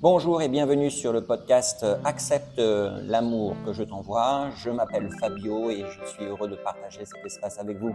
Bonjour 0.00 0.42
et 0.42 0.48
bienvenue 0.48 0.90
sur 0.90 1.12
le 1.12 1.22
podcast 1.24 1.84
Accepte 2.04 2.58
l'amour 2.58 3.56
que 3.66 3.72
je 3.72 3.82
t'envoie. 3.82 4.50
Je 4.62 4.70
m'appelle 4.70 5.10
Fabio 5.18 5.70
et 5.70 5.84
je 5.90 6.06
suis 6.08 6.24
heureux 6.24 6.48
de 6.48 6.54
partager 6.54 7.04
cet 7.04 7.26
espace 7.26 7.58
avec 7.58 7.78
vous. 7.78 7.94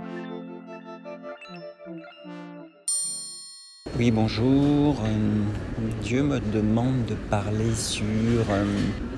Oui, 3.98 4.12
bonjour. 4.12 4.98
Euh, 5.06 5.44
Dieu 6.04 6.24
me 6.24 6.40
demande 6.40 7.06
de 7.06 7.16
parler 7.16 7.74
sur, 7.74 8.06
euh, 8.50 8.66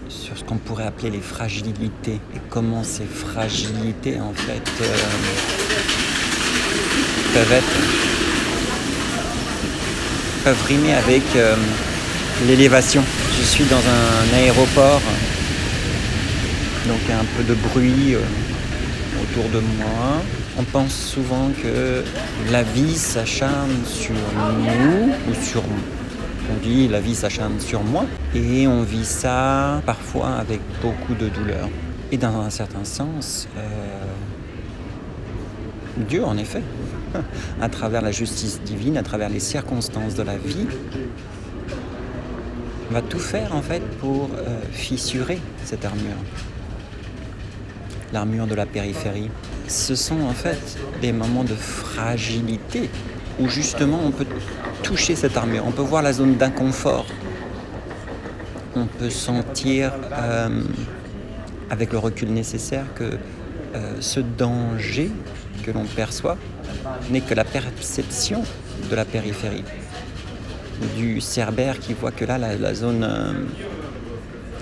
sur 0.10 0.38
ce 0.38 0.44
qu'on 0.44 0.58
pourrait 0.58 0.86
appeler 0.86 1.10
les 1.10 1.22
fragilités 1.22 2.20
et 2.36 2.40
comment 2.50 2.84
ces 2.84 3.06
fragilités 3.06 4.22
en 4.22 4.34
fait 4.34 4.70
euh, 4.82 4.96
peuvent 7.34 7.52
être 7.52 8.19
peuvent 10.44 10.58
avec 11.06 11.24
l'élévation. 12.48 13.04
Je 13.38 13.44
suis 13.44 13.66
dans 13.66 13.78
un 13.78 14.38
aéroport, 14.38 15.02
donc 16.88 16.98
il 17.06 17.10
y 17.10 17.14
a 17.14 17.20
un 17.20 17.26
peu 17.38 17.44
de 17.44 17.56
bruit 17.56 18.16
autour 19.22 19.50
de 19.50 19.60
moi 19.60 20.22
on 20.60 20.64
pense 20.64 20.94
souvent 20.94 21.52
que 21.64 22.04
la 22.52 22.64
vie 22.64 22.96
s'acharne 22.96 23.86
sur 23.86 24.14
nous 24.14 25.14
ou 25.30 25.34
sur 25.42 25.64
on 26.52 26.68
dit 26.68 26.90
la 26.90 27.00
vie 27.00 27.16
s'acharne 27.16 27.60
sur 27.62 27.82
moi 27.82 28.06
et 28.36 28.68
on 28.68 28.84
vit 28.84 29.06
ça 29.06 29.82
parfois 29.86 30.32
avec 30.32 30.60
beaucoup 30.82 31.14
de 31.14 31.30
douleur. 31.30 31.70
Et 32.12 32.18
dans 32.18 32.42
un 32.42 32.50
certain 32.50 32.84
sens, 32.84 33.48
euh, 33.58 33.62
Dieu 35.96 36.26
en 36.26 36.38
effet, 36.38 36.64
à 37.62 37.70
travers 37.70 38.02
la 38.02 38.12
justice 38.12 38.62
divine, 38.62 38.98
à 38.98 39.04
travers 39.04 39.30
les 39.30 39.40
circonstances 39.40 40.16
de 40.16 40.24
la 40.24 40.38
vie, 40.38 40.68
va 42.92 43.02
tout 43.02 43.20
faire 43.20 43.56
en 43.56 43.62
fait 43.62 43.82
pour 44.00 44.30
euh, 44.36 44.60
fissurer 44.72 45.40
cette 45.64 45.86
armure. 45.86 46.18
L'armure 48.12 48.48
de 48.48 48.56
la 48.56 48.66
périphérie. 48.66 49.30
Ce 49.68 49.94
sont 49.94 50.22
en 50.22 50.34
fait 50.34 50.78
des 51.00 51.12
moments 51.12 51.44
de 51.44 51.54
fragilité 51.54 52.90
où 53.40 53.48
justement 53.48 54.00
on 54.04 54.12
peut 54.12 54.26
toucher 54.82 55.16
cette 55.16 55.38
armure, 55.38 55.64
on 55.68 55.72
peut 55.72 55.84
voir 55.84 56.02
la 56.02 56.14
zone 56.14 56.36
d'inconfort, 56.36 57.06
on 58.76 58.86
peut 58.86 59.12
sentir 59.12 59.94
euh, 60.12 60.64
avec 61.70 61.92
le 61.92 62.00
recul 62.00 62.30
nécessaire 62.30 62.86
que 62.96 63.18
euh, 63.76 63.94
ce 64.00 64.20
danger 64.20 65.12
que 65.64 65.72
l'on 65.72 65.86
perçoit 65.86 66.38
n'est 67.10 67.22
que 67.22 67.34
la 67.34 67.44
perception 67.44 68.44
de 68.90 68.96
la 68.96 69.06
périphérie, 69.06 69.64
du 70.98 71.22
cerbère 71.22 71.80
qui 71.80 71.94
voit 71.94 72.12
que 72.12 72.26
là 72.26 72.38
la, 72.38 72.74
zone, 72.74 73.04
euh, 73.04 73.34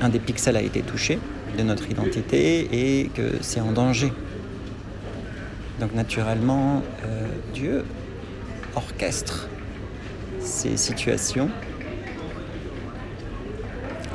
un 0.02 0.10
des 0.10 0.20
pixels 0.20 0.58
a 0.58 0.62
été 0.62 0.82
touché 0.82 1.20
de 1.58 1.64
notre 1.64 1.90
identité 1.90 2.68
et 2.72 3.08
que 3.10 3.38
c'est 3.42 3.62
en 3.62 3.72
danger. 3.72 4.12
Donc 5.80 5.94
naturellement, 5.94 6.82
euh, 7.06 7.28
Dieu 7.54 7.86
orchestre 8.76 9.48
ces 10.40 10.78
situations 10.78 11.50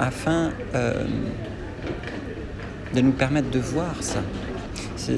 afin 0.00 0.50
euh, 0.74 1.04
de 2.94 3.00
nous 3.00 3.12
permettre 3.12 3.50
de 3.50 3.58
voir 3.58 3.94
ça. 4.00 4.20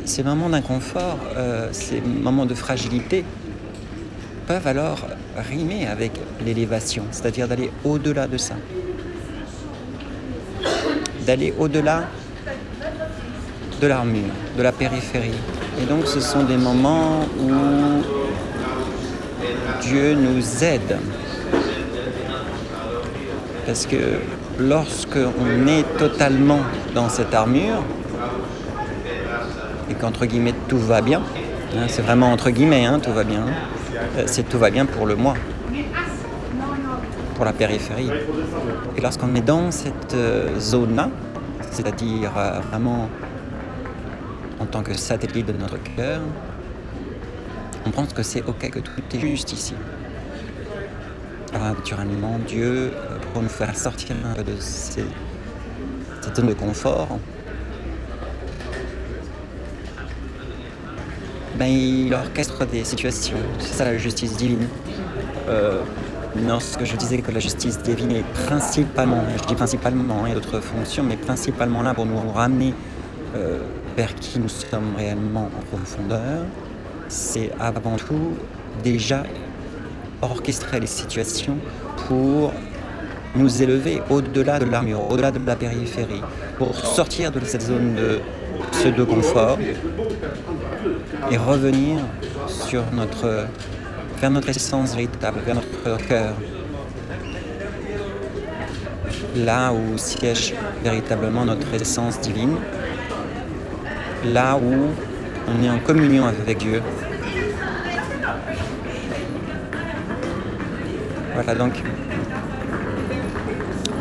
Ces, 0.06 0.22
moments 0.22 0.48
d'inconfort, 0.48 1.18
euh, 1.36 1.68
ces 1.72 2.00
moments 2.00 2.46
de 2.46 2.54
fragilité 2.54 3.22
peuvent 4.46 4.66
alors 4.66 5.06
rimer 5.36 5.86
avec 5.86 6.12
l'élévation, 6.42 7.04
c'est-à-dire 7.10 7.48
d'aller 7.48 7.70
au-delà 7.84 8.27
de 8.27 8.38
ça. 8.38 8.55
D'aller 11.27 11.52
au-delà 11.58 12.05
de 13.78 13.86
l'armure, 13.86 14.33
de 14.56 14.62
la 14.62 14.73
périphérie, 14.73 15.36
et 15.83 15.84
donc 15.84 16.06
ce 16.06 16.20
sont 16.20 16.44
des 16.44 16.56
moments 16.56 17.20
où 17.39 17.52
Dieu 19.83 20.14
nous 20.14 20.64
aide. 20.64 20.96
Parce 23.67 23.84
que 23.84 24.18
lorsque 24.58 25.18
on 25.18 25.67
est 25.67 25.84
totalement 25.98 26.61
dans 26.94 27.11
cette 27.11 27.34
armure, 27.34 27.83
et 29.94 30.00
qu'entre 30.00 30.27
guillemets 30.27 30.55
tout 30.68 30.78
va 30.78 31.00
bien, 31.00 31.22
hein, 31.77 31.86
c'est 31.88 32.02
vraiment 32.02 32.32
entre 32.32 32.50
guillemets, 32.50 32.84
hein, 32.84 32.98
tout 33.00 33.12
va 33.12 33.24
bien, 33.24 33.44
euh, 34.16 34.24
c'est 34.27 34.48
tout 34.48 34.58
va 34.58 34.70
bien 34.70 34.86
pour 34.86 35.06
le 35.06 35.14
moi, 35.14 35.34
pour 37.34 37.44
la 37.44 37.52
périphérie. 37.52 38.10
Et 38.96 39.00
lorsqu'on 39.00 39.34
est 39.34 39.40
dans 39.40 39.70
cette 39.70 40.14
euh, 40.14 40.58
zone-là, 40.58 41.10
c'est-à-dire 41.70 42.32
euh, 42.36 42.60
vraiment 42.70 43.08
en 44.60 44.66
tant 44.66 44.82
que 44.82 44.94
satellite 44.94 45.46
de 45.46 45.52
notre 45.52 45.82
cœur, 45.96 46.20
on 47.86 47.90
pense 47.90 48.12
que 48.12 48.22
c'est 48.22 48.42
ok, 48.42 48.70
que 48.70 48.78
tout 48.78 48.92
est 49.12 49.20
juste 49.20 49.52
ici. 49.52 49.74
Alors 51.52 51.68
naturellement, 51.68 52.40
Dieu, 52.46 52.92
pour 53.32 53.42
nous 53.42 53.48
faire 53.48 53.76
sortir 53.76 54.16
un 54.24 54.34
peu 54.34 54.42
de 54.42 54.56
cette 54.58 55.05
zone 56.34 56.48
de 56.48 56.55
confort, 56.55 57.18
ben, 61.59 61.67
il 61.67 62.13
orchestre 62.13 62.67
des 62.67 62.85
situations. 62.85 63.37
C'est 63.59 63.75
ça 63.75 63.85
la 63.85 63.97
justice 63.97 64.37
divine. 64.37 64.67
Euh, 65.48 65.83
lorsque 66.47 66.85
je 66.85 66.97
disais 66.97 67.19
que 67.19 67.31
la 67.31 67.41
justice 67.41 67.79
divine 67.83 68.13
est 68.13 68.25
principalement, 68.47 69.23
je 69.37 69.45
dis 69.47 69.55
principalement, 69.55 70.27
il 70.27 70.31
y 70.31 70.33
a 70.33 70.35
d'autres 70.35 70.61
fonctions, 70.61 71.05
mais 71.05 71.17
principalement 71.17 71.83
là 71.83 71.95
pour 71.95 72.07
nous 72.07 72.19
ramener 72.35 72.75
euh, 73.37 73.61
vers 73.97 74.15
qui 74.15 74.39
nous 74.39 74.48
sommes 74.48 74.97
réellement 74.97 75.48
en 75.57 75.77
profondeur, 75.77 76.45
c'est 77.09 77.51
avant 77.61 77.97
tout 77.97 78.33
déjà 78.83 79.23
orchestrer 80.23 80.81
les 80.81 80.86
situations 80.86 81.59
pour 82.09 82.53
nous 83.34 83.62
élever 83.62 84.00
au-delà 84.11 84.58
de 84.58 84.64
l'armure, 84.64 85.11
au-delà 85.11 85.30
de 85.30 85.40
la 85.45 85.56
périphérie, 85.56 86.22
pour 86.58 86.74
sortir 86.77 87.30
de 87.33 87.40
cette 87.45 87.62
zone 87.62 87.95
de 87.95 88.20
pseudo-confort 88.72 89.58
et 91.30 91.36
revenir 91.36 91.98
sur 92.48 92.83
notre, 92.92 93.46
vers 94.20 94.30
notre 94.30 94.48
essence 94.50 94.94
véritable, 94.94 95.40
vers 95.44 95.56
notre 95.56 96.06
cœur. 96.06 96.34
Là 99.36 99.73
où 99.73 99.98
siège 99.98 100.55
véritablement 100.83 101.44
notre 101.44 101.74
essence 101.74 102.20
divine, 102.20 102.56
là 104.24 104.56
où 104.56 104.90
on 105.48 105.62
est 105.62 105.70
en 105.70 105.78
communion 105.78 106.24
avec 106.27 106.58
Dieu. 106.58 106.80
Voilà 111.34 111.55
donc 111.56 111.73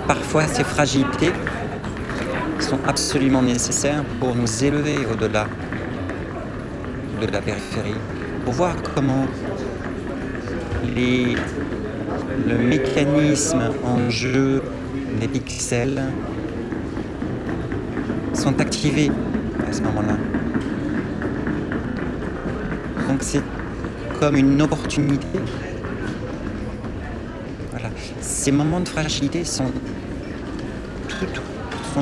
parfois 0.07 0.47
ces 0.47 0.63
fragilités 0.63 1.31
sont 2.59 2.79
absolument 2.87 3.41
nécessaires 3.41 4.03
pour 4.19 4.35
nous 4.35 4.63
élever 4.63 4.97
au-delà 5.11 5.47
de 7.21 7.27
la 7.27 7.41
périphérie, 7.41 7.95
pour 8.45 8.53
voir 8.53 8.75
comment 8.95 9.25
le 12.47 12.57
mécanisme 12.57 13.61
en 13.83 14.09
jeu 14.09 14.61
des 15.19 15.27
pixels 15.27 16.01
sont 18.33 18.59
activés 18.59 19.11
ce 19.73 19.81
moment-là. 19.81 20.17
Donc 23.09 23.17
c'est 23.21 23.41
comme 24.19 24.35
une 24.35 24.61
opportunité. 24.61 25.27
Ces 28.21 28.51
moments 28.51 28.79
de 28.79 28.89
fragilité 28.89 29.43
sont, 29.43 29.71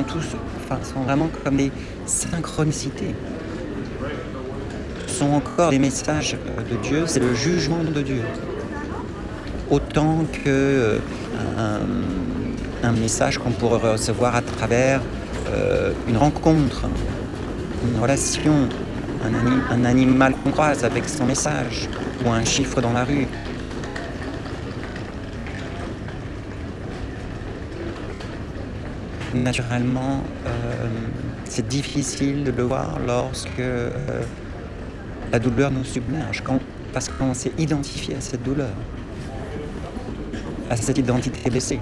tous, 0.06 0.36
sont 0.82 1.00
vraiment 1.00 1.28
comme 1.44 1.56
des 1.56 1.72
synchronicités. 2.06 3.14
sont 5.06 5.32
encore 5.32 5.70
des 5.70 5.78
messages 5.78 6.36
de 6.70 6.76
Dieu, 6.88 7.04
c'est 7.06 7.20
le 7.20 7.34
jugement 7.34 7.84
de 7.84 8.02
Dieu. 8.02 8.22
Autant 9.70 10.24
que 10.44 10.48
euh, 10.48 10.98
un 12.82 12.92
message 12.92 13.38
qu'on 13.38 13.52
pourrait 13.52 13.92
recevoir 13.92 14.36
à 14.36 14.42
travers 14.42 15.00
euh, 15.48 15.92
une 16.08 16.16
rencontre 16.16 16.86
une 17.84 18.00
relation, 18.00 18.68
un, 19.70 19.84
animal 19.84 20.34
qu'on 20.42 20.50
croise 20.50 20.84
avec 20.84 21.08
son 21.08 21.26
message 21.26 21.88
ou 22.24 22.30
un 22.30 22.44
chiffre 22.44 22.80
dans 22.80 22.92
la 22.92 23.04
rue. 23.04 23.26
Naturellement, 29.34 30.22
euh, 30.46 30.50
c'est 31.44 31.66
difficile 31.66 32.44
de 32.44 32.50
le 32.50 32.64
voir 32.64 32.98
lorsque 33.06 33.48
euh, 33.58 33.90
la 35.32 35.38
douleur 35.38 35.70
nous 35.70 35.84
submerge, 35.84 36.42
parce 36.92 37.08
qu'on 37.08 37.32
s'est 37.32 37.52
identifié 37.56 38.16
à 38.16 38.20
cette 38.20 38.42
douleur. 38.42 38.74
à 40.70 40.76
cette 40.76 40.96
identité 40.96 41.50
blessée. 41.50 41.78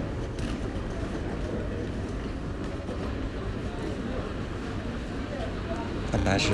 Voilà, 6.13 6.39
je, 6.39 6.49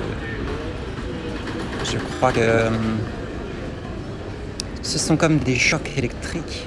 je 1.85 1.99
crois 1.99 2.33
que 2.33 2.69
hum, 2.69 2.99
ce 4.83 4.99
sont 4.99 5.17
comme 5.17 5.39
des 5.39 5.57
chocs 5.57 5.91
électriques 5.97 6.67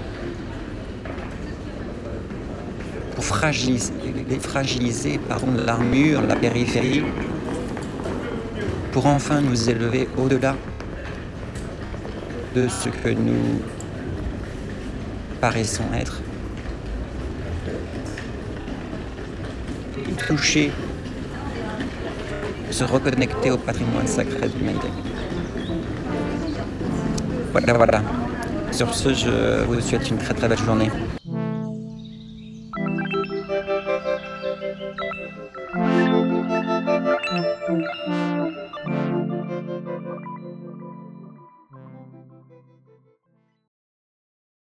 pour 3.15 3.18
fragiliser, 3.29 3.93
les 4.27 4.39
fragiliser 4.39 5.19
par 5.19 5.39
l'armure, 5.65 6.21
la 6.23 6.35
périphérie, 6.35 7.03
pour 8.91 9.05
enfin 9.05 9.39
nous 9.39 9.69
élever 9.69 10.09
au-delà 10.17 10.55
de 12.55 12.67
ce 12.67 12.89
que 12.89 13.09
nous 13.09 13.61
paraissons 15.39 15.83
être. 15.95 16.21
Toucher, 20.17 20.71
se 22.71 22.83
reconnecter 22.83 23.51
au 23.51 23.57
patrimoine 23.57 24.07
sacré 24.07 24.47
de 24.47 24.57
l'humanité. 24.57 24.87
Voilà, 27.51 27.73
voilà. 27.73 28.01
Sur 28.71 28.93
ce, 28.93 29.13
je 29.13 29.63
vous 29.65 29.81
souhaite 29.81 30.09
une 30.09 30.17
très 30.17 30.33
très 30.33 30.47
belle 30.47 30.59
journée. 30.59 30.91